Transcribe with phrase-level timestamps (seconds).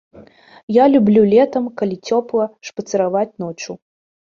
[0.75, 3.81] Я люблю летам, калі цёпла, шпацыраваць ноччу.